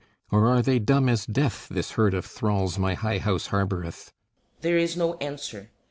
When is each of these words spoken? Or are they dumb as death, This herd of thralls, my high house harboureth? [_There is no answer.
Or 0.31 0.47
are 0.47 0.63
they 0.63 0.79
dumb 0.79 1.07
as 1.09 1.27
death, 1.27 1.67
This 1.69 1.91
herd 1.91 2.15
of 2.15 2.25
thralls, 2.25 2.79
my 2.79 2.95
high 2.95 3.19
house 3.19 3.49
harboureth? 3.49 4.11
[_There 4.63 4.79
is 4.81 4.97
no 4.97 5.13
answer. 5.19 5.69